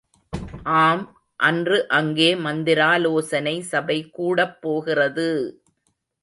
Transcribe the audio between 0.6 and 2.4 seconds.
ஆம், அன்று அங்கே